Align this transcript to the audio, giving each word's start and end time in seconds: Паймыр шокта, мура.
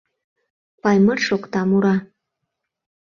Паймыр 0.81 1.17
шокта, 1.27 1.61
мура. 1.69 1.95